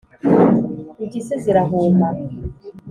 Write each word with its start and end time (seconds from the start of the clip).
impyisi 1.01 1.33
zirahuma 1.43 2.07